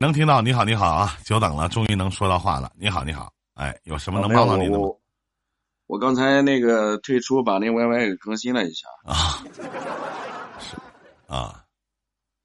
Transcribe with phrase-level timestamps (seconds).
[0.00, 2.70] 能听到，你好，你好啊，久等了，终于能说到话了。
[2.76, 4.84] 你好，你好，哎，有什么能帮到您的吗？
[4.84, 5.00] 我
[5.88, 9.42] 我刚才那个退出，把那 YY 给更新了一下，啊，
[10.60, 10.76] 是
[11.26, 11.64] 啊，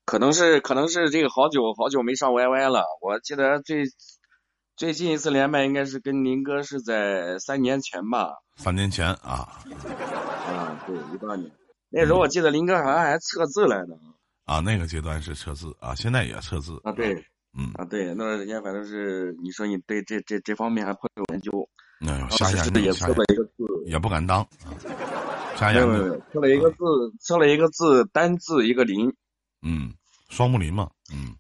[0.04, 2.84] 可能是可能是这个好久好久没上 YY 了。
[3.02, 3.84] 我记得最
[4.76, 8.34] 最近一次连麦应该是跟林哥是在三年前吧？
[8.56, 9.62] 三年前啊
[10.48, 11.52] 啊，对，一八年。
[11.90, 13.96] 那时候我记得林哥好像还测字来着。
[14.46, 17.24] 啊，那个阶段是测字啊，现在也测字啊，对，
[17.58, 23.52] 嗯，啊对，那段时间反正是你说你对这这这方面还颇有研究，那有当时是也瞎研究，瞎测了一个字，
[23.86, 24.48] 也不敢当，啊
[25.56, 26.84] 瞎研究没有没有，没有测了一个字，
[27.20, 29.14] 测了一个字单字一个林
[29.62, 29.94] 嗯，
[30.30, 31.36] 双木林嘛，嗯。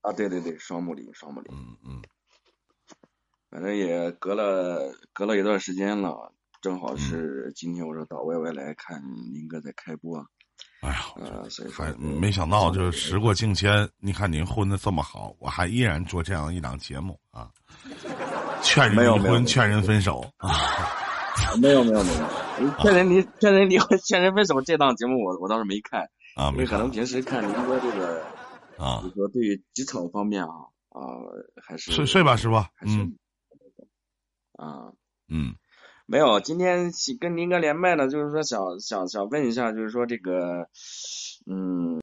[0.00, 2.02] 啊，对对对，双木林双木林，嗯嗯，
[3.50, 9.02] 反正也隔了隔了一段时间了，正好是今天我说到 YY 来看
[9.32, 10.24] 林哥在开播，
[10.80, 17.50] 哎呀，呃，所以说还没想到，就是时过境迁，你看您混的这么好，我还依然做这样一档节目啊，
[18.62, 20.54] 劝人离婚，劝人分手啊，
[21.60, 22.10] 没有没有没
[22.62, 28.22] 有，劝人离劝人离婚劝人分手这档节目我我倒是没看，啊，没看因为可能平时看您哥这个，
[28.78, 29.00] 啊。
[29.02, 30.50] 就，是说对于职场方面啊
[30.90, 31.00] 啊
[31.60, 33.18] 还是睡睡吧，师傅，还是嗯。
[34.52, 34.92] 啊。
[35.28, 35.54] 嗯
[36.10, 40.66] 没有，今天跟林哥连麦呢，就是说想想想问一下，就是说这个，
[41.44, 42.00] 嗯，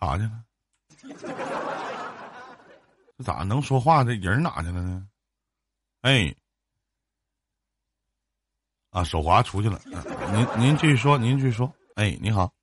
[0.00, 0.44] 干啥去了？
[3.18, 4.04] 这咋能说话？
[4.04, 5.08] 这人哪去了呢？
[6.02, 6.32] 哎，
[8.90, 9.78] 啊，手滑出去了。
[9.92, 11.74] 啊您您继续说，您继续说。
[11.96, 12.54] 哎，你好，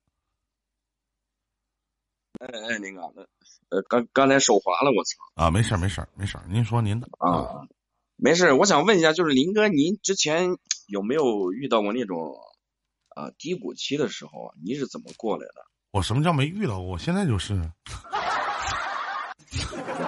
[2.42, 3.22] 哎哎，林哥，那
[3.68, 7.68] 呃，刚刚才手滑了，我操啊，没事儿没事儿没事儿，您说您的啊，
[8.16, 10.56] 没事，我想问一下，就是林哥，您之前
[10.88, 12.34] 有没有遇到过那种
[13.10, 14.54] 啊低谷期的时候啊？
[14.64, 15.64] 你是怎么过来的？
[15.92, 16.88] 我什么叫没遇到过？
[16.92, 17.54] 我现在就是，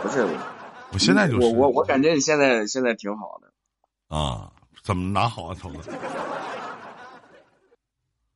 [0.02, 0.26] 不是，
[0.92, 1.46] 我现在就是。
[1.46, 3.52] 我我我感觉你现在现在挺好的，
[4.16, 4.50] 啊，
[4.82, 5.78] 怎么哪好啊，瞅着？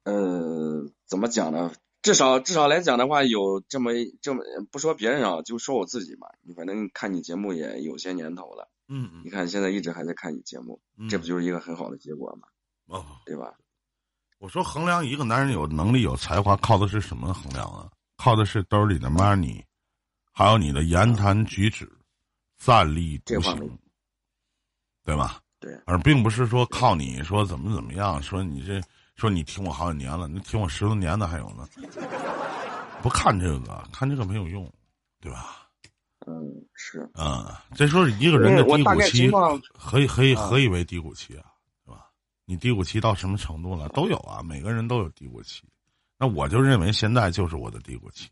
[0.05, 1.72] 呃，怎么讲呢？
[2.03, 3.92] 至少至少来讲的话，有这么
[4.22, 6.28] 这么不说别人啊，就说我自己吧。
[6.42, 12.48] 你反正看你节目也有些年头了，嗯嗯你看现在一直还在看你节目，嗯，这不就是一个很好的结果吗？
[12.86, 13.04] 哦？
[13.26, 13.54] 对吧？
[14.38, 17.91] 我说衡量一个男人有能力、有才华，靠的是什么衡量啊？
[18.16, 19.62] 靠的是兜里的 money，
[20.32, 21.91] 还有你的言谈举止、
[22.56, 23.78] 站立独这方面行，
[25.04, 25.41] 对吧？
[25.60, 28.80] 对，而并不是说靠你说怎么怎么样，说你这
[29.19, 31.69] 说你听我好几年了，你听我十多年的还有呢。
[33.03, 34.73] 不看这个，看这个没有用，
[35.21, 35.69] 对吧？
[36.25, 36.33] 嗯，
[36.73, 37.01] 是。
[37.15, 39.28] 啊、这说是一个人的低谷期，
[39.75, 41.51] 何以何以啊何以为低谷期啊？
[41.84, 42.09] 对吧？
[42.45, 43.89] 你低谷期到什么程度了？
[43.89, 45.65] 都有啊，每个人都有低谷期。
[46.17, 48.31] 那我就认为现在就是我的低谷期。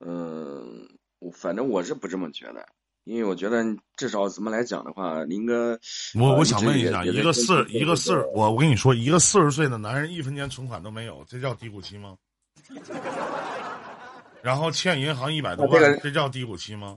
[0.00, 0.86] 嗯，
[1.18, 2.68] 我反正我是不这么觉得，
[3.06, 3.64] 因为我觉得
[3.96, 5.78] 至少怎么来讲的话，林哥，
[6.14, 12.16] 呃我我想问一下，一个四一个四十，我我跟你说，一个四十岁的男人一分钱存款都没有，这叫低谷期吗？
[14.42, 16.96] 然后欠银行一百多万，啊这个这叫低谷期吗？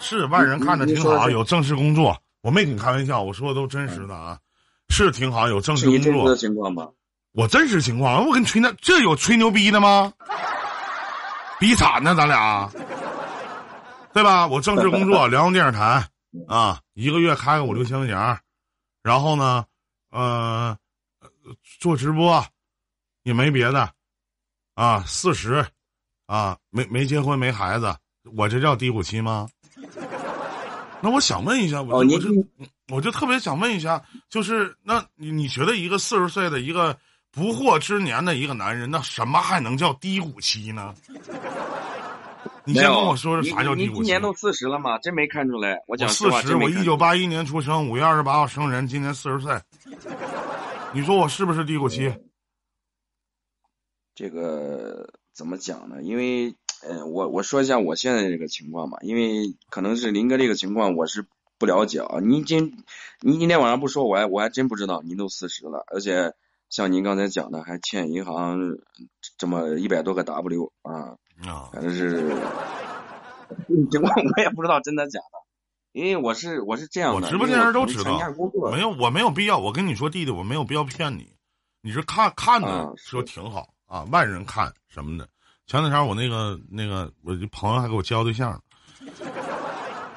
[0.00, 4.36] 是外人看着挺好，有正式工作，我没跟你开玩笑，我说的都真实的啊，
[4.88, 6.88] 是挺好，有正式工作的，情况吗？
[7.32, 10.12] 我真实情况，我跟你吹那这有吹牛逼的吗？
[11.60, 12.68] 比惨呢，咱俩，
[14.18, 14.48] 对吧？
[14.48, 16.04] 我正式工作， 辽宁电视台
[16.48, 18.40] 啊，一个月开个五六千块钱，
[19.00, 19.64] 然后呢，
[20.10, 20.76] 呃，
[21.78, 22.44] 做直播
[23.22, 23.88] 也没别的，
[24.74, 25.64] 啊，四十，
[26.26, 27.94] 啊，没没结婚没孩子，
[28.36, 29.48] 我这叫低谷期吗？
[31.00, 32.28] 那我想问一下，我哦，我就
[32.88, 36.98] 我就特别想问一下，就是那你你觉得一个四十岁的一个
[37.30, 40.92] 不惑之年的一个男人，那什么还能叫低谷期呢？
[42.68, 43.96] 你先跟我说说啥叫低谷期？
[43.96, 44.98] 你你今年都四十了吗？
[44.98, 45.72] 真没看出来。
[45.86, 49.58] 我我讲实四十，我一九八一年出生，五月二十八号生人，今年四十岁。
[50.92, 52.14] 你说我是不是低谷期？
[54.14, 56.02] 这个怎么讲呢？
[56.02, 61.24] 因为，呃，我我说一下我现在这个情况吧，因为可能是林哥这个情况我是
[61.58, 62.20] 不了解啊。
[62.20, 62.84] 您今
[63.22, 66.34] 您今天晚上不说，我还我还真不知道您都四十了，而且
[66.70, 68.58] 像您刚才讲的，还欠银行
[69.36, 71.16] 这么一百多个 W 啊，
[71.46, 72.28] 啊，反正是
[73.90, 75.38] 情况我也不知道真的假的，
[75.92, 78.18] 因为我是我是这样的，我直播间人都知道
[78.70, 79.58] 没有，我没有必要。
[79.58, 81.32] 我跟你说，弟弟，我没有必要骗你。
[81.80, 85.28] 你是看看啊的说挺好啊，外人看什么的。
[85.66, 88.50] 前两天我那个那个，我这朋友还给我交对象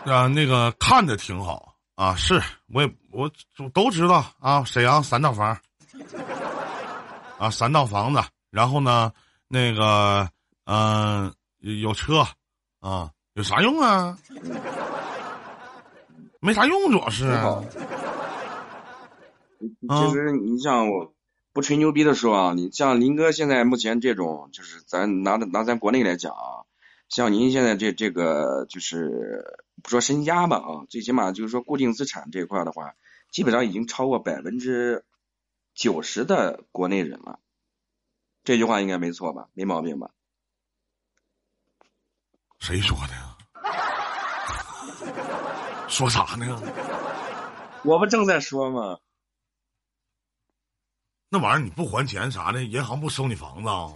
[0.05, 2.41] 呢，啊，那个看着挺好啊，是
[2.73, 3.31] 我也我
[3.73, 5.57] 都知道啊，沈阳三套房，
[7.41, 8.21] 啊，三套房子，
[8.51, 9.11] 然后呢，
[9.47, 10.29] 那个
[10.65, 12.23] 嗯、有车，
[12.81, 14.15] 啊，有啥用啊？
[16.39, 17.25] 没啥用，主要是
[19.59, 21.11] 其实你像我
[21.51, 26.69] 不吹牛逼的说啊，你像林哥现在目前这种，就是咱拿拿咱国内来讲啊，
[27.09, 29.43] 像您现在这这个就是
[29.81, 32.93] 不说身家吧啊，最起码就是说固定资产这一块的话，
[33.31, 35.03] 基本上已经超过百分之
[35.73, 37.39] 九十的国内人了。
[38.43, 39.49] 这句话应该没错吧？
[39.53, 40.11] 没毛病吧？
[42.59, 43.37] 谁说的呀？
[45.87, 46.61] 说啥呢？
[47.83, 48.99] 我不正在说吗？
[51.29, 53.93] 那玩意儿你不还钱啥的，银行不收你房子啊？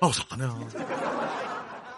[0.00, 0.58] 闹啥呢？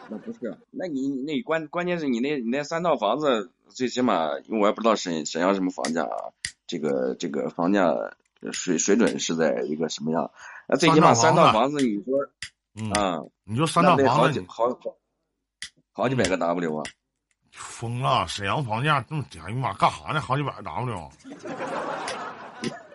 [0.09, 6.33] 那不是，那你那关关键是你那你那三套房子，最起码因为我也不知道沈沈阳什么房价啊，
[6.73, 7.93] 这个这个房价
[8.51, 10.31] 水水准是在一个什么样？
[10.67, 12.15] 那最起码三三套房子你说
[12.81, 14.79] 嗯，啊，你说三套房子好几好
[15.93, 16.83] 好几百个 W 啊！
[17.51, 18.27] 疯了！
[18.27, 20.21] 沈阳房价这么低，哎呀妈，干啥呢？
[20.23, 21.11] 好几百个 W，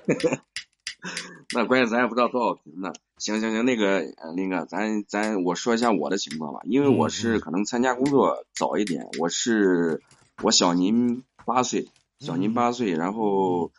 [1.54, 2.92] 那关键咱也不知道多少平呢。
[3.20, 10.02] 行行行，那个呃林哥，咱咱我说一下我的情况吧，因为我嗯是嗯可能参加工作早一点，我是
[10.42, 11.88] 我小您八岁，
[12.20, 13.72] 小您嗯八岁，然后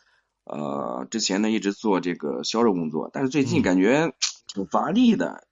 [0.45, 3.63] 呃之前呢一直做这个销售工作，但是最近嗯。
[3.63, 4.13] 感觉
[4.47, 5.47] 挺乏力的，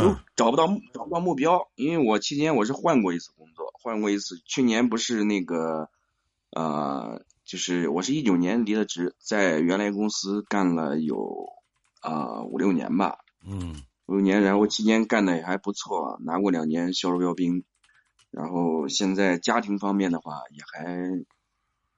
[0.00, 5.90] 就嗯找不到找不到目标，因为我期间我是换过一次工作，换过一次，去年不是那个
[6.50, 11.48] 呃，就是我是一九年离的职，在原来公司干了有
[12.00, 13.82] 啊五六年吧，嗯。
[14.06, 17.64] 五六年，然后期间干的也还不错，拿过两年销售标兵，
[18.30, 21.26] 然后现在家庭方面的话也还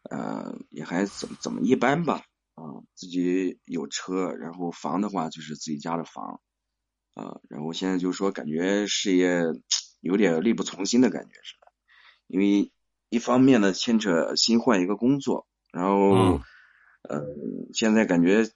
[0.02, 2.24] 呃也还怎么怎么一般吧，
[2.54, 2.62] 啊，
[2.94, 6.40] 自己有车，然后房的话就是自己家的房。
[7.14, 9.42] 啊，然后现在就是说，感觉事业
[10.00, 11.72] 有点力不从心的感觉似的，
[12.28, 12.70] 因为
[13.08, 16.40] 一方面呢牵扯新换一个工作，然后嗯
[17.02, 17.26] 呃，
[17.74, 18.48] 现在感觉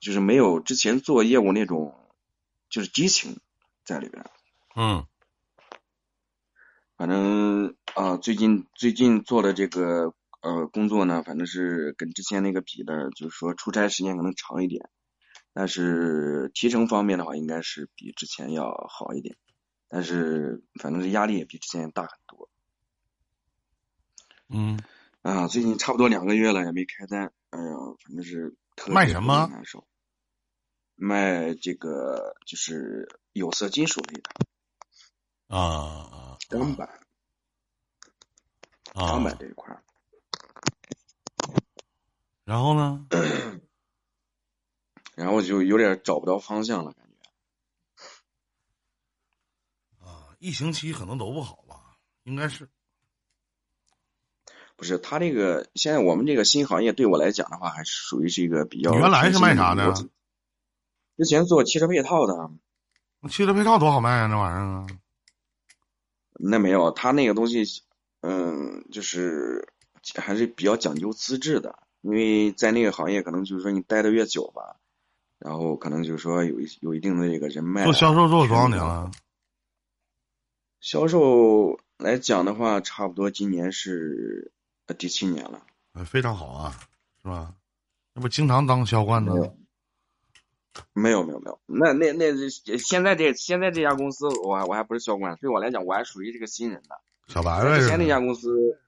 [0.00, 1.94] 就是没有之前做业务那种
[2.68, 3.38] 就是激情
[3.84, 4.26] 在里边。
[4.74, 5.06] 嗯
[6.96, 10.12] 反正啊、最近最近做的这个
[10.44, 14.90] 呃工作呢，反正是跟之前那个比的，就是说出差时间可能长一点，
[15.54, 19.36] 但是提成方面的话，应该是比之前要好一点，
[19.88, 22.50] 但是反正是压力也比之前大很多
[24.48, 24.78] 嗯，
[25.22, 25.48] 啊。
[25.48, 27.74] 最近差不多两个月了也没开单，哎呀，
[28.04, 29.48] 反正是特别卖什么。
[30.96, 34.30] 卖这个就是有色金属类的
[35.48, 36.86] 啊啊钢板，
[38.92, 39.82] 啊钢板这一块儿。
[42.44, 43.06] 然后呢？
[45.16, 47.12] 然后就有点找不着方向了，感觉。
[50.04, 51.76] 啊，疫情期可能都不好吧？
[52.24, 52.68] 应该是。
[54.76, 59.94] 不是他这个现在我们这个新行业对我来讲的话，还是属于是一个比较你原来是卖啥的
[61.16, 62.50] 之前做汽车配套的，
[63.28, 64.86] 汽车配套多好卖啊，那玩意儿啊！
[66.32, 67.84] 那没有他那个东西，
[68.22, 69.72] 嗯，就是
[70.16, 74.76] 还是比较讲究资质的，因为在那个行业可能就是说你待的越久吧，
[75.38, 77.84] 然后可能就是说有一有一定的这个人脉啊。
[77.84, 79.10] 做销售做了多少年了？
[80.80, 84.52] 销售来讲的话，差不多今年是
[84.86, 85.62] 呃第七年了。
[85.94, 86.78] 哎非常好啊，
[87.22, 87.54] 是吧？
[88.12, 89.32] 那不经常当销冠呢
[90.92, 91.10] 没？
[91.10, 91.58] 有，没有，没有。
[91.64, 92.26] 那那那
[92.76, 96.96] 现在这现在这家公司，我还我还不是销冠，对我来讲，我还属于这个新人呢。
[97.28, 98.78] 小白呗，之前那家公司，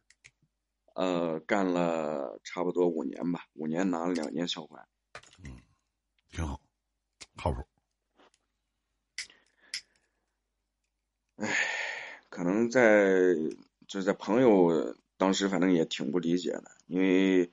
[0.96, 4.88] 呃，干了差不多五年吧，五年拿了两年小冠。
[6.30, 6.58] 挺好，
[7.36, 7.66] 靠谱。
[11.36, 11.54] 唉
[12.30, 13.34] 可能在
[13.86, 17.52] 就是在朋友当时反正也挺不理解的，因为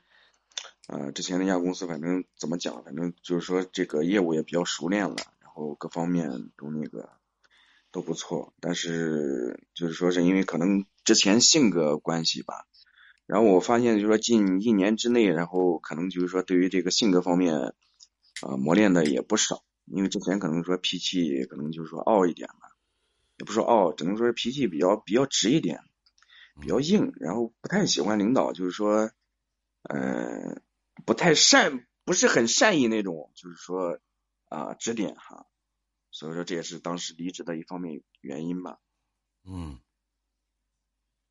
[0.88, 7.10] 呃之前那家公司反正怎么讲，反正就是说这个业务也比较熟练了，然后各方面都那个
[7.92, 12.66] 都不错，但是就是说是因为可能之前性格关系吧，
[13.34, 17.74] 然后我发现就是说近一年之内，然后可能就是说对于这个性格方面啊、
[18.44, 22.78] 呃磨练的也不少，因为之前可能说脾气可能就是说傲一点吧。
[23.40, 25.80] 也不说傲，只能说是脾气比较比较直一点，
[26.62, 29.10] 比较硬，然后不太喜欢领导，就是说，
[29.82, 30.62] 呃，
[31.04, 33.98] 不太善，不是很善意那种，就是说
[34.48, 35.48] 啊、指点哈，
[36.12, 38.78] 所以说这也是当时离职的一方面原因吧。
[39.44, 39.80] 嗯，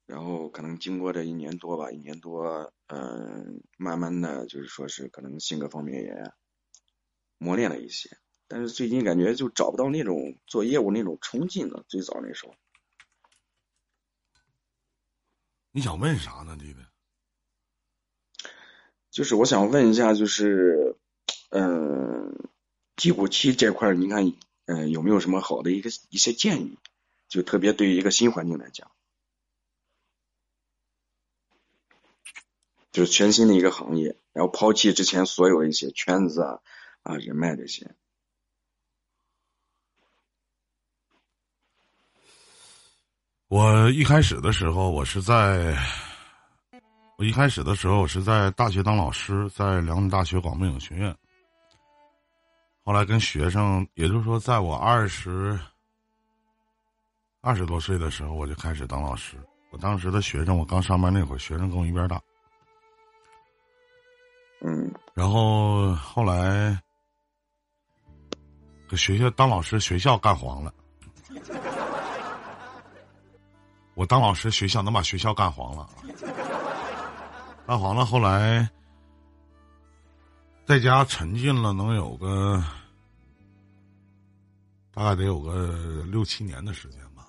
[0.07, 6.33] 然后可能经过这一年多吧，一年多，嗯，慢慢的就是说是可能性格方面也
[7.39, 11.85] 磨练了一些，但是最近感觉就找不到那种做业务那种冲劲了。
[11.89, 12.55] 最早那时候，
[15.71, 16.81] 你想问啥呢，弟弟？
[19.11, 20.97] 就是我想问一下，就是，
[21.51, 22.49] 嗯，
[22.97, 24.33] 低谷期这块儿，你看，
[24.67, 26.79] 嗯，有没有什么好的一个一些建议？
[27.29, 28.92] 就特别对于一个新环境来讲，
[32.93, 36.61] 就是全新的一个行业，然后抛弃之前所有的一些圈子啊
[37.03, 37.91] 啊人脉这些。
[43.49, 45.77] 我一开始的时候，我是在，
[47.19, 51.15] 我一开始的时候，我是在大学当老师，在辽宁大学广播影学院。
[52.85, 55.59] 后来跟学生，也就是说，在我二十
[57.41, 59.37] 二十多岁的时候，我就开始当老师。
[59.71, 62.21] 我当时的学生，我刚上班那会儿，学生跟我一边大。
[65.15, 66.81] 然后后来
[68.89, 70.75] 搁学校当老师，学校干黄了。
[73.95, 75.89] 我当老师，学校能把学校干黄了，
[77.67, 78.07] 干黄了。
[78.07, 78.67] 后来
[80.65, 82.65] 在家沉浸了，能有个
[84.93, 87.29] 大概得有个六七年的时间吧。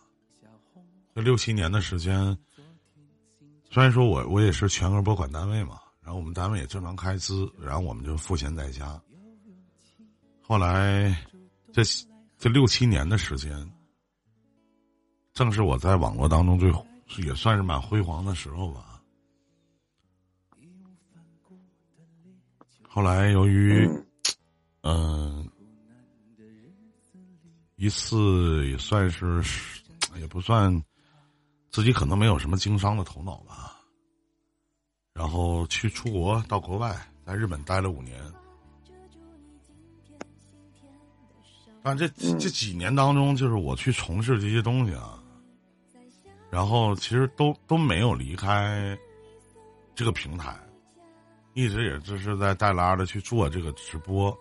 [1.13, 2.37] 这六七年的时间，
[3.69, 9.01] 虽然说我我也是全额拨款单位嘛，然后我们单位也正常开支，然后我们就赋闲在家。
[10.41, 11.15] 后来
[11.71, 11.81] 这
[12.37, 13.71] 这六七年的时间。
[15.33, 16.71] 正是我在网络当中最
[17.25, 19.01] 也算是蛮辉煌的时候吧。
[22.87, 23.89] 后来由于
[24.81, 25.49] 嗯、
[27.77, 29.43] 一次也算是
[30.19, 30.71] 也不算
[31.71, 33.72] 自己可能没有什么经商的头脑吧，
[35.13, 38.19] 然后去出国到国外，在日本待了五年。
[41.83, 45.19] 但这这几年当中，就是我去从事这些东西啊。
[46.49, 48.97] 然后其实都都没有离开
[49.95, 50.55] 这个平台，
[51.53, 54.35] 一直也就是在带拉的去做这个直播。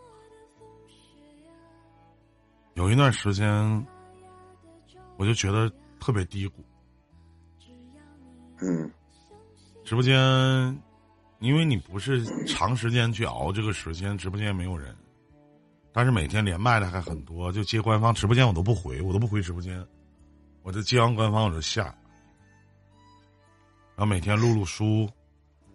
[2.74, 3.86] 有一段时间，
[5.16, 6.62] 我就觉得特别低谷。
[8.58, 8.90] 嗯
[9.84, 10.16] 直播间，
[11.40, 14.96] 因为你不是长时间去熬这个时间，直播间没有人，
[15.92, 19.84] 但是每天连麦的还很多，就接官方直播间我都不回，我都不回直播间，
[20.62, 21.84] 我就接完官方我就下。
[23.94, 25.08] 然后每天录录书，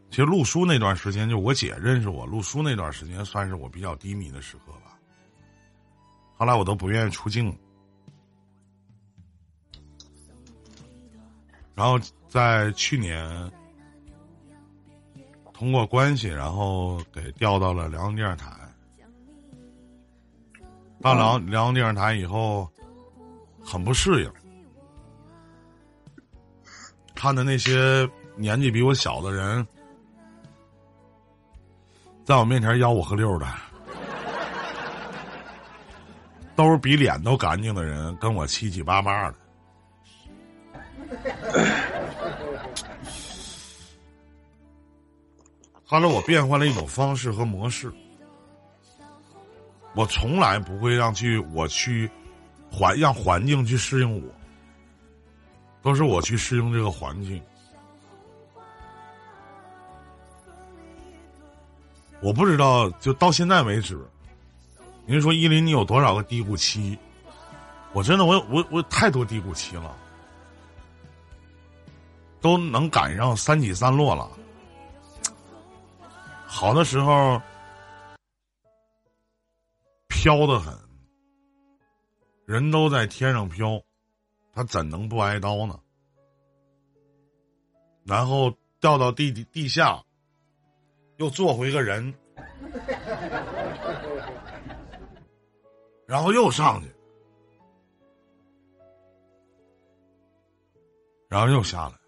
[0.10, 4.98] 其实录书那段时间，就我姐认识我，录书那段时间算是我比较低迷的时刻吧。
[6.36, 7.56] 后来我都不愿意出镜，
[11.76, 13.52] 然后在去年
[15.58, 18.52] 通过关系，然后给调到了辽宁电视台。
[21.02, 22.70] 到辽辽宁电视台以后，
[23.64, 24.32] 很不适应。
[27.16, 29.66] 看着那些年纪比我小的人，
[32.24, 33.48] 在我面前吆五喝六的，
[36.56, 39.36] 都是比脸都干净的人，跟我七七八八的。
[45.88, 47.92] 后来我变换了一种方式和模式，
[49.96, 52.10] 我从来不会让去我去
[52.70, 54.34] 环让环境去适应我。
[55.82, 57.42] 都是我去适应这个环境。
[62.20, 63.98] 我不知道，就到现在为止，
[65.06, 66.98] 您说依林，你有多少个低谷期？
[67.94, 69.96] 我真的，我我我太多低谷期了，
[72.42, 74.30] 都能赶上三起三落了。
[76.48, 77.40] 好的时候
[80.08, 80.74] 飘的很，
[82.46, 83.80] 人都在天上飘。
[84.54, 85.80] 他怎能不挨刀呢？
[88.04, 90.04] 然后掉到地底地下，
[91.18, 92.12] 又做回个人，
[96.08, 96.92] 然后又上去，
[101.30, 102.07] 然后又下来。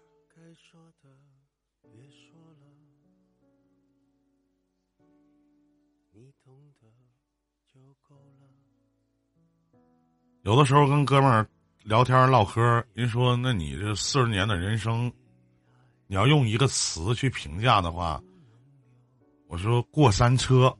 [10.50, 11.46] 有的时候跟哥们儿
[11.84, 15.08] 聊天唠嗑，人说那你这四十年的人生，
[16.08, 18.20] 你要用一个词去评价的话，
[19.46, 20.76] 我说过山车。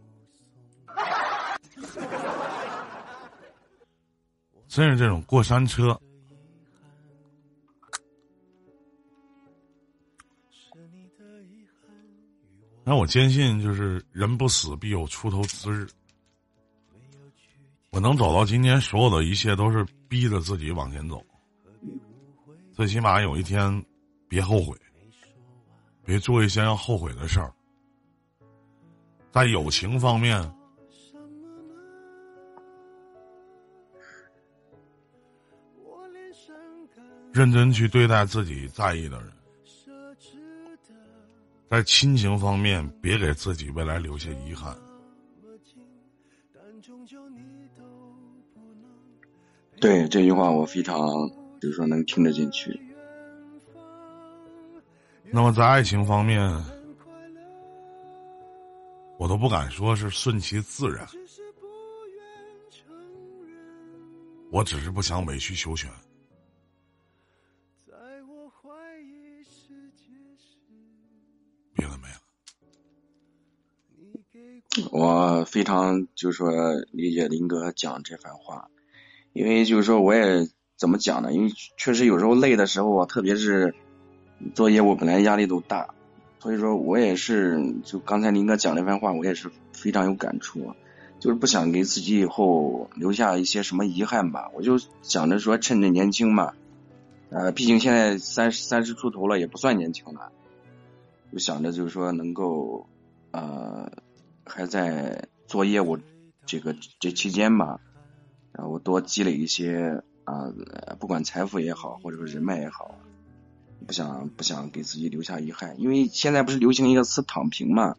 [4.67, 5.97] 真是这种过山车，
[12.83, 15.87] 那我坚信，就是人不死必有出头之日。
[17.93, 21.21] 我能走到今天，所有的一切都是逼着自己往前走。
[22.73, 23.85] 最起码有一天，
[24.29, 24.77] 别后悔，
[26.05, 27.53] 别做一些要后悔的事儿。
[29.33, 30.41] 在友情方面，
[37.33, 39.31] 认真去对待自己在意的人；
[41.69, 44.77] 在亲情方面，别给自己未来留下遗憾。
[49.81, 51.01] 对这句话，我非常
[51.59, 52.79] 就是说能听得进去。
[55.33, 56.41] 那么在爱情方面，
[59.19, 61.09] 我都不敢说是顺其自然，
[64.51, 65.91] 我只是不想委曲求全。
[71.75, 72.21] 别的没了。
[74.93, 76.51] 我非常就是说
[76.93, 78.69] 理解林哥讲这番话。
[79.33, 81.33] 因为就是说，我也怎么讲呢？
[81.33, 83.75] 因为确实有时候累的时候啊，特别是
[84.55, 85.95] 做业务本来压力都大，
[86.41, 90.75] 所以说我也是就刚才林哥讲那番话，我也是非常有感触，
[91.21, 94.51] 就是不想给自己以后留下一些什么遗憾吧。
[94.55, 96.55] 我就想着说，趁着年轻嘛，
[97.31, 100.33] 呃，毕竟现在三十三十出头了，也不算年轻了，
[101.33, 102.87] 就想着就是说能够
[103.31, 103.93] 呃
[104.45, 105.99] 还在做业务
[106.47, 107.79] 这个这期间吧。
[108.53, 110.53] 然后多积累一些啊，
[110.99, 112.97] 不管财富也好，或者说人脉也好，
[113.87, 115.81] 不想不想给自己留下遗憾。
[115.81, 117.97] 因为现在不是流行一个词“躺平”嘛，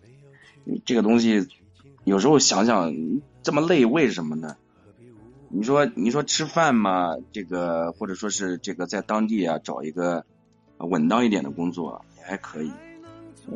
[0.86, 1.48] 这个东西
[2.04, 2.94] 有时候想想
[3.44, 4.58] 这么累，为什么呢？
[5.50, 10.26] 你说你说吃饭嘛，这个或者说是这个在当地啊找一个
[10.78, 12.72] 稳当一点的工作也还可以。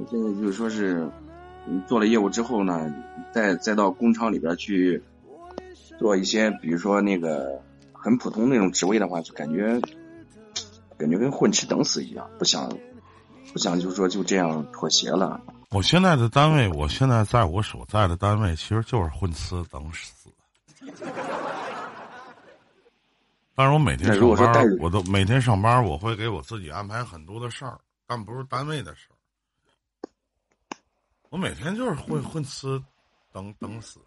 [0.09, 1.09] 现在就是说是
[1.87, 2.93] 做了业务之后呢，
[3.33, 5.03] 再再到工厂里边去。
[5.97, 7.61] 做一些，比如说那个
[7.91, 9.79] 很普通那种职位的话，就感觉
[10.97, 12.69] 感觉跟混吃等死一样，不想
[13.51, 15.41] 不想，就是说就这样妥协了。
[15.71, 20.29] 我现在的单位，我现在在我所在的单位，其实就是混吃等死。
[23.55, 29.15] 但是我每天上班，我都每天上班，我会给我自己安排很多的事儿，但不是单位的事儿。
[31.29, 32.81] 我每天就是混混吃
[33.31, 33.99] 等等死。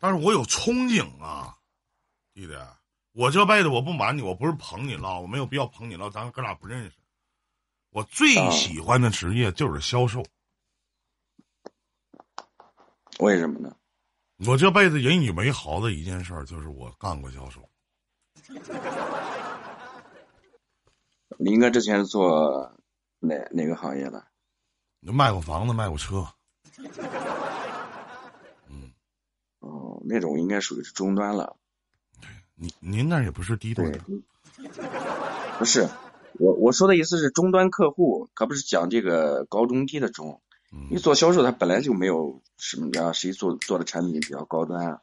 [0.00, 1.56] 但是我有憧憬啊，
[2.34, 2.54] 弟弟，
[3.12, 6.92] 我这辈子我不瞒你，我不是捧你唠，我没有必要捧你唠，咱哥俩不认识。
[7.90, 10.24] 我最喜欢的职业就是销售。
[13.18, 13.74] 为什么呢？
[14.46, 17.68] 我这辈子引以为豪的一件事就是我干过销售。
[21.38, 22.72] 林哥之前做
[23.18, 24.24] 哪哪个行业的？
[25.00, 26.24] 卖过房子，卖过车。
[30.08, 31.56] 那种应该属于是终端了，
[32.54, 33.92] 您您那也不是低端，
[35.58, 35.88] 不是，
[36.40, 40.40] 我我说的意思是终端客户，可不是讲这个高中低的中。
[40.90, 45.00] 你做销售，他本来就没有什么呀，谁做做的产品比较高端啊，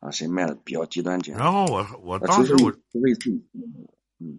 [0.00, 1.40] 啊谁卖的比较低端这样。
[1.40, 3.48] 然后我我当时我为自己，
[4.20, 4.38] 嗯，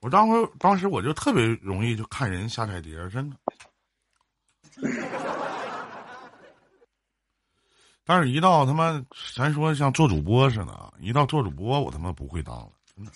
[0.00, 3.36] 我当时当时我就特别容易就看人下菜碟，真的。
[8.08, 13.10] 但是，一到他妈，咱说像做主播似的，一到做主播，我他妈不会当了，真的。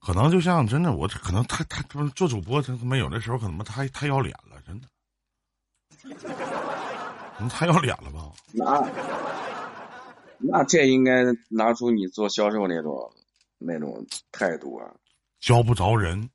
[0.00, 1.82] 可能就像真的，我可能他他
[2.16, 4.88] 做主播，他他妈有的时候可能太太要脸了，真的。
[7.38, 8.32] 能太要脸了吧？
[8.52, 8.82] 那
[10.38, 13.12] 那这应该拿出你做销售那种
[13.58, 14.92] 那种态度啊！
[15.38, 16.28] 教不着人，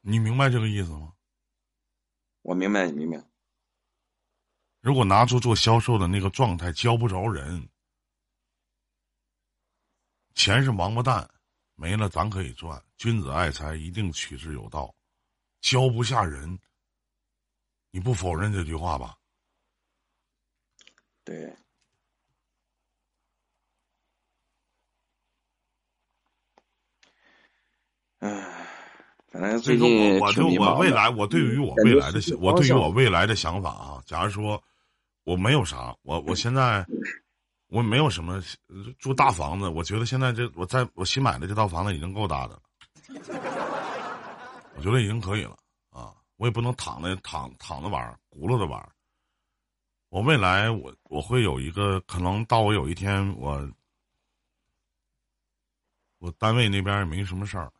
[0.00, 1.11] 你明白这个意思吗？
[2.42, 3.26] 我明白，你明白。
[4.80, 7.68] 如果拿出做销售的那个状态，教不着人，
[10.34, 11.30] 钱是王八蛋，
[11.76, 12.84] 没了咱可以赚。
[12.96, 14.92] 君子爱财，一定取之有道。
[15.60, 16.58] 教不下人，
[17.90, 19.16] 你不否认这句话吧？
[21.22, 21.56] 对。
[29.60, 34.62] 最终我我就我未来我对于我未来的我对于我未来的想法啊，假如说
[35.24, 36.86] 我没有啥，我我现在
[37.68, 38.42] 我没有什么
[38.98, 42.62] 住大房子，我觉得现在这我在我新买的这套房子已经够大的了，
[44.76, 45.56] 我觉得已经可以了
[45.90, 48.88] 啊，我也不能躺着躺躺着玩轱辘着玩
[50.08, 53.66] 我未来我我会有一个可能到我有一天我
[56.18, 57.72] 我单位那边也没什么事儿。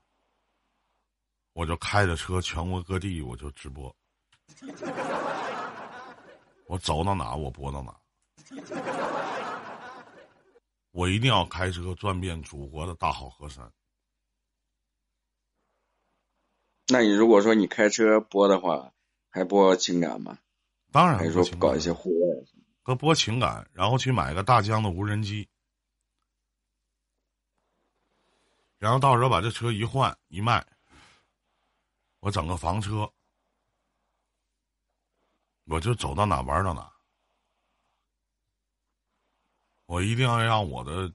[1.52, 3.94] 我就开着车全国各地我就直播，
[6.66, 7.94] 我走到哪我播到哪，
[10.92, 13.70] 我一定要开车转遍祖国的大好河山。
[16.88, 18.92] 那你如果说你开车播的话，
[19.28, 20.38] 还播情感吗？
[20.90, 22.26] 当然还说搞一些户外？
[22.82, 25.48] 搁播情感，然后去买个大疆的无人机，
[28.78, 30.66] 然后到时候把这车一换一卖，
[32.22, 33.12] 我整个房车，
[35.64, 36.88] 我就走到哪玩到哪。
[39.86, 41.12] 我一定要让我的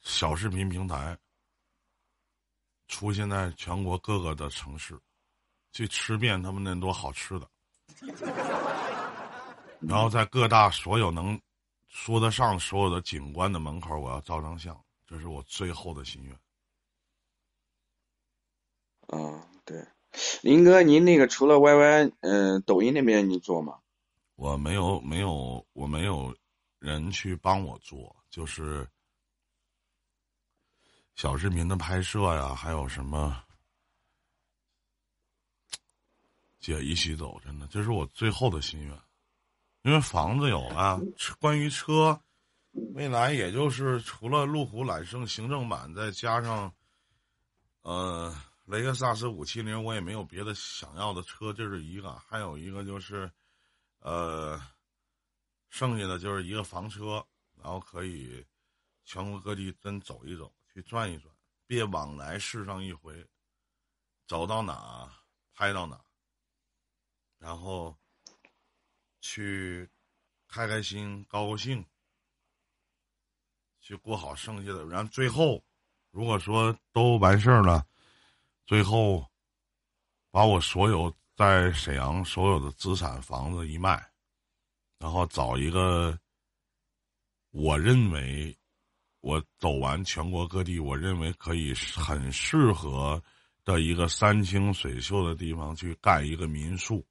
[0.00, 1.16] 小视频平台
[2.88, 4.98] 出现在全国各个的城市，
[5.70, 7.50] 去吃遍他们那多好吃的。
[9.80, 11.38] 然后在各大所有能
[11.88, 16.40] 说得上所有的景观的门口，我要照张相，这是我最后的心愿。
[19.08, 19.86] 嗯，对，
[20.42, 23.78] 林哥，您那个除了 YY，嗯，抖音那边你做吗？
[24.36, 26.36] 我没有，没有，我没有
[26.78, 28.86] 人去帮我做，就是
[31.14, 33.40] 小视频的拍摄呀，还有什么
[36.58, 38.98] 姐一起走，真的，这是我最后的心愿。
[39.82, 41.00] 因为房子有了，
[41.38, 42.18] 关于车，
[42.94, 46.72] 未来也就是除了路虎揽胜行政版，再加上，
[47.82, 52.14] 呃，雷克萨斯五七零，我也没有别的想要的车，这是一个。
[52.16, 53.30] 还有一个就是，
[53.98, 54.60] 呃，
[55.68, 57.24] 剩下的就是一个房车，
[57.56, 58.44] 然后可以
[59.04, 61.34] 全国各地真走一走，去转一转，
[61.66, 63.26] 别往来世上一回，
[64.26, 65.10] 走到哪
[65.52, 66.00] 拍到哪，
[67.38, 67.96] 然后。
[69.26, 69.88] 去
[70.48, 71.82] 开开心、高高兴，
[73.80, 74.84] 去过好剩下的。
[74.84, 75.64] 然后最后，
[76.10, 77.86] 如果说都完事儿了，
[78.66, 79.26] 最后
[80.30, 84.10] 把我所有在沈阳所有的资产、房子一卖，
[84.98, 86.18] 然后找一个
[87.50, 88.56] 我认为
[89.20, 93.22] 我走完全国各地，我认为可以很适合
[93.64, 97.04] 的一个山清水秀的地方去盖一个民宿。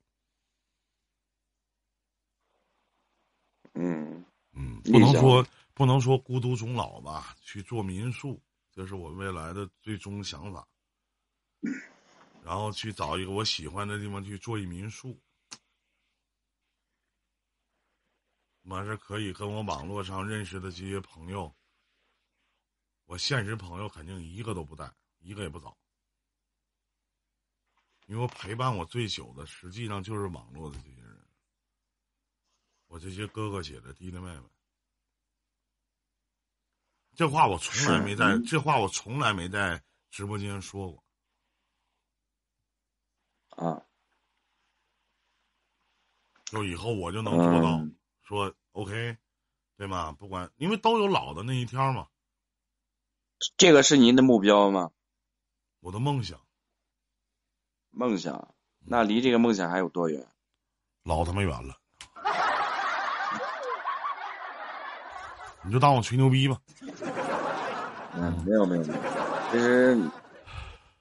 [3.73, 8.39] 嗯嗯，不能说不能说孤独终老吧，去做民宿，
[8.71, 10.67] 这是我未来的最终想法。
[12.43, 15.17] 然后去找一个我喜欢的地方去做一民宿，
[18.63, 21.55] 完事可以跟我网络上认识的这些朋友，
[23.05, 25.77] 我现实朋友肯定一个都不带，一个也不找，
[28.07, 31.25] 因为陪伴我最久的，实际上就是网络的这些人。
[32.87, 34.43] 我这些哥哥姐姐、弟弟妹妹，
[37.15, 41.03] 这话我从来没在这话我从来没在直播间说过。
[43.55, 43.83] 啊，
[46.45, 47.79] 就以后我就能做到，
[48.23, 49.17] 说 OK，
[49.77, 50.11] 对吗？
[50.11, 52.07] 不管，因为都有老的那一天嘛。
[53.57, 54.91] 这个是您的目标吗？
[55.79, 56.39] 我的梦想。
[57.91, 60.27] 梦想，那离这个梦想还有多远？
[61.03, 61.77] 老他妈远了。
[65.65, 66.57] 你就当我吹牛逼吧。
[68.15, 68.99] 嗯，没有没有没有，
[69.51, 69.97] 其实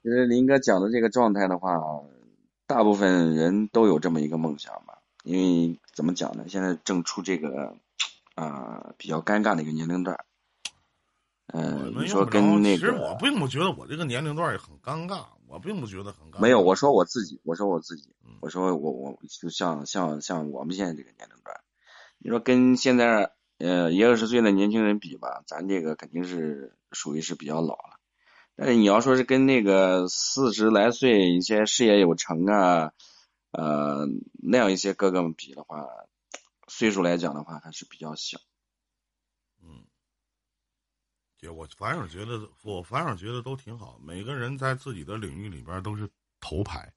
[0.01, 1.77] 其实林哥讲的这个状态的话，
[2.67, 4.99] 大部分人都有这么一个梦想吧。
[5.23, 6.45] 因为怎么讲呢？
[6.47, 7.75] 现在正处这个
[8.35, 10.25] 啊比较尴尬的一个年龄段。
[11.47, 16.39] 嗯，你说跟那个，其实我并不觉得我这个年龄段也很尴尬，我并不觉得很尴尬。
[16.39, 21.61] 没有，我说我自己，我说我自己，我说我我就像像像我们现在这个年龄段，
[22.17, 23.31] 你说跟现在。
[23.59, 27.92] 呃，一二十岁的年轻人比吧，咱这个肯定是属于是比较老了。
[28.55, 32.91] 但是你要说是跟那个四十来岁一些事业有成啊，
[33.51, 35.85] 呃，那样一些哥哥们比的话，
[36.67, 38.39] 岁数来讲的话还是比较小。
[39.61, 39.85] 嗯，
[41.37, 43.99] 姐，我反而觉得，我反而觉得都挺好。
[44.03, 46.93] 每个人在自己的领域里边都是头牌。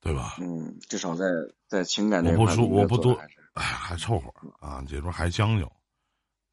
[0.00, 0.36] 对吧？
[0.40, 1.24] 嗯，至少在
[1.66, 3.12] 在情感这块，我不说，我不多，
[3.54, 4.84] 哎，还凑合啊。
[4.88, 5.70] 这边还将就，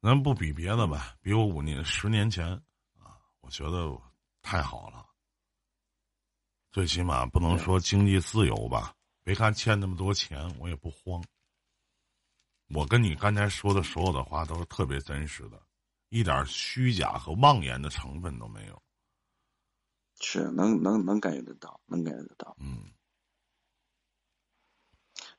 [0.04, 2.46] 咱不比别的吧，比我五年、十年前
[2.98, 3.90] 啊，我觉得
[4.42, 5.02] 太好了。
[6.70, 8.94] 最起码不能说经济自由吧？
[9.22, 11.24] 别看欠那么多钱，我也不慌。
[12.68, 15.58] 我跟你刚才说的所有的话都是特别真实的，
[16.10, 18.82] 一点虚假和妄言的成分都没有。
[20.20, 22.54] 是，能能能感觉得到，能感觉得到。
[22.60, 22.92] 嗯。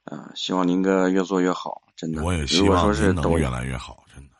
[0.05, 2.23] 啊，希望林哥越做越好，真的。
[2.23, 4.34] 我也希望您能越来越好，真的。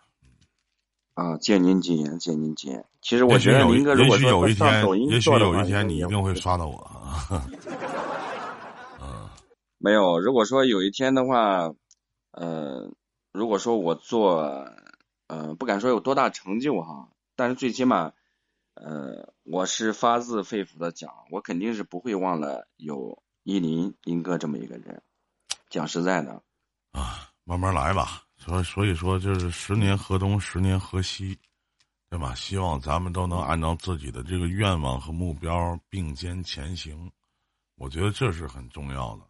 [1.15, 2.85] 啊，借您吉言，借您吉言。
[3.01, 7.27] 其实我觉得如果有一说上抖天，音也许有一天你一定会刷到我 啊。
[9.01, 9.29] 嗯
[9.77, 10.19] 没有。
[10.19, 11.73] 如果说有一天的话，
[12.31, 12.91] 呃，
[13.31, 14.67] 如果说我做，
[15.27, 18.11] 呃，不敢说有多大成就哈，但是最起码，
[18.73, 25.03] 呃，我是发自肺腑的讲，我肯定是不会忘了有依林林哥这么一个人。
[25.69, 26.41] 讲实在的，
[26.91, 28.24] 啊，慢慢来吧。
[28.45, 31.35] 所所以说，就是十年河东，十年河西，
[32.11, 32.35] 对吧？
[32.35, 37.11] 希望咱们都能按照自己的这个愿望和目标并肩前行。
[37.73, 39.27] 我觉得这是很重要的。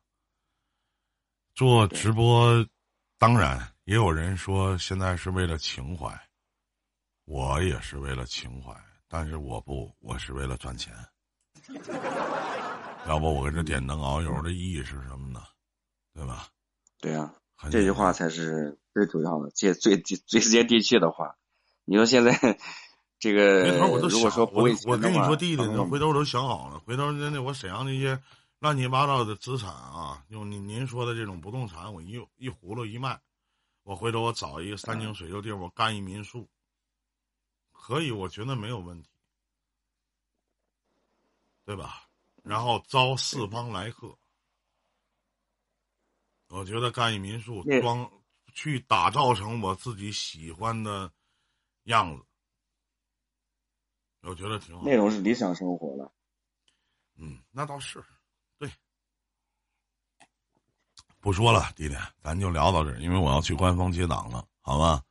[1.53, 2.53] 做直播，
[3.17, 6.13] 当然也有人说现在是为了情怀，
[7.23, 8.75] 我也是为了情怀，
[9.07, 10.93] 但是我不，我是为了赚钱。
[13.07, 15.41] 要不我跟这点灯熬油的意义是什么呢？
[16.13, 16.49] 对吧？
[16.99, 17.33] 对呀、
[17.71, 21.35] 这句话才是最主要的，接最最最接地气的话。
[21.85, 22.59] 你说现在
[23.19, 28.21] 这个回头我都说不为钱我跟你说弟弟，你回头我都想好了，回头真的我沈阳那些
[28.59, 33.19] 乱七八糟的资产啊，用您您说的这种不动产，我一一葫芦一卖，
[33.83, 36.47] 我回头我找一个山清水秀地儿，我干一民宿，
[37.71, 39.09] 可以，我觉得没有问题，
[41.65, 42.03] 对吧？
[42.43, 44.15] 然后招四方来客，
[46.55, 48.09] 我觉得干一民宿那装
[48.53, 51.11] 去打造成我自己喜欢的
[51.83, 52.23] 样子。
[54.21, 54.83] 我觉得挺好。
[54.85, 56.13] 那种是理想生活了。
[57.17, 58.01] 嗯，那倒是，
[58.57, 58.71] 对。
[61.19, 65.03] 不说了，弟弟，咱就聊到这儿，因为我要去官方接档了，好吗？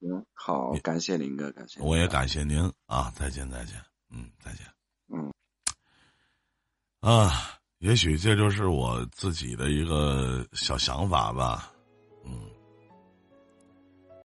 [0.00, 1.80] 嗯，好，感谢林哥，感谢。
[1.80, 2.06] 我也。
[2.06, 4.66] 感谢您啊，再见，再见，嗯，再见。
[5.08, 5.32] 嗯，
[7.00, 11.72] 啊，也许这就是我自己的一个小想法吧。